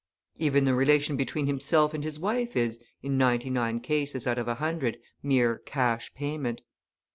Even 0.39 0.65
the 0.65 0.73
relation 0.73 1.15
between 1.15 1.45
himself 1.45 1.93
and 1.93 2.03
his 2.03 2.19
wife 2.19 2.55
is, 2.55 2.79
in 3.03 3.19
ninety 3.19 3.51
nine 3.51 3.79
cases 3.79 4.25
out 4.25 4.39
of 4.39 4.47
a 4.47 4.55
hundred, 4.55 4.97
mere 5.21 5.59
"Cash 5.59 6.11
Payment." 6.15 6.61